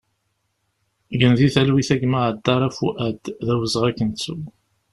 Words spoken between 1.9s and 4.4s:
a gma Adara Fuad, d awezɣi ad k-nettu!